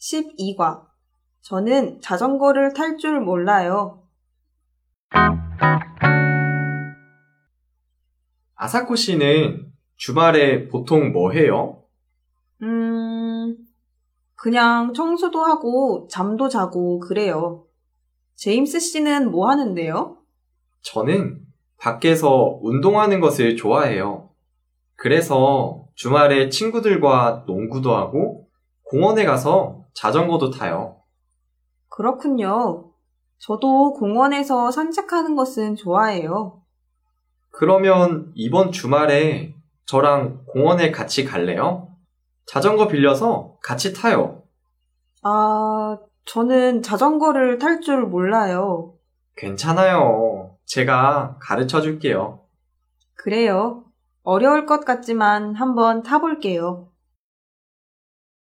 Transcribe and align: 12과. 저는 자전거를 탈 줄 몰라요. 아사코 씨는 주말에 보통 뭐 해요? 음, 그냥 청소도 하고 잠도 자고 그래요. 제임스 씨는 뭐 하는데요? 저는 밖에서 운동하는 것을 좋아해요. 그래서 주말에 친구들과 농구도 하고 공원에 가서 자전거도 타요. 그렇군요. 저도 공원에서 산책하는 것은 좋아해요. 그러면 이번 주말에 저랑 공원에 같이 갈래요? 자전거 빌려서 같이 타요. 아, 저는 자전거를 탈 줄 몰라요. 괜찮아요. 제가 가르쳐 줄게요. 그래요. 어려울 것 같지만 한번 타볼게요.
12과. 0.00 0.86
저는 1.42 2.00
자전거를 2.00 2.72
탈 2.74 2.96
줄 2.98 3.20
몰라요. 3.20 4.02
아사코 8.54 8.94
씨는 8.96 9.72
주말에 9.96 10.68
보통 10.68 11.12
뭐 11.12 11.32
해요? 11.32 11.82
음, 12.62 13.56
그냥 14.34 14.92
청소도 14.92 15.40
하고 15.40 16.08
잠도 16.10 16.48
자고 16.48 16.98
그래요. 16.98 17.66
제임스 18.34 18.80
씨는 18.80 19.30
뭐 19.30 19.48
하는데요? 19.50 20.18
저는 20.82 21.40
밖에서 21.78 22.58
운동하는 22.62 23.20
것을 23.20 23.56
좋아해요. 23.56 24.30
그래서 24.94 25.86
주말에 25.94 26.50
친구들과 26.50 27.44
농구도 27.46 27.96
하고 27.96 28.39
공원에 28.90 29.24
가서 29.24 29.84
자전거도 29.94 30.50
타요. 30.50 30.96
그렇군요. 31.88 32.90
저도 33.38 33.92
공원에서 33.92 34.70
산책하는 34.72 35.36
것은 35.36 35.76
좋아해요. 35.76 36.60
그러면 37.52 38.32
이번 38.34 38.72
주말에 38.72 39.54
저랑 39.86 40.44
공원에 40.46 40.90
같이 40.90 41.24
갈래요? 41.24 41.88
자전거 42.46 42.88
빌려서 42.88 43.56
같이 43.62 43.92
타요. 43.92 44.42
아, 45.22 45.96
저는 46.24 46.82
자전거를 46.82 47.58
탈 47.58 47.80
줄 47.80 48.02
몰라요. 48.06 48.94
괜찮아요. 49.36 50.56
제가 50.66 51.36
가르쳐 51.40 51.80
줄게요. 51.80 52.40
그래요. 53.14 53.84
어려울 54.24 54.66
것 54.66 54.84
같지만 54.84 55.54
한번 55.54 56.02
타볼게요. 56.02 56.88